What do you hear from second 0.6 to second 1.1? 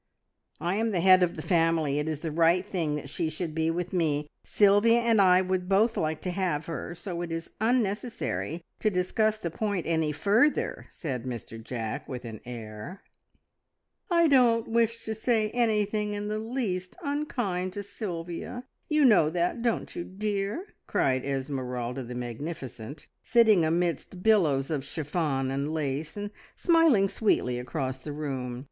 am the